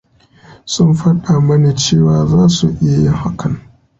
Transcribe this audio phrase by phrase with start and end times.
[0.73, 3.53] Sun faɗa mani cewa za su iya yin hakan.